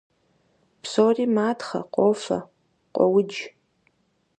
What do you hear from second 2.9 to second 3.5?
къуоудж…